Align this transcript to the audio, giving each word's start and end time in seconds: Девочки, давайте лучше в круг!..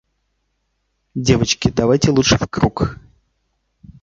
Девочки, 1.13 1.69
давайте 1.69 2.09
лучше 2.09 2.39
в 2.39 2.47
круг!.. 2.47 2.97